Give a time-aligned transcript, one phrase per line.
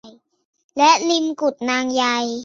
[0.77, 2.03] และริมกุดนางใย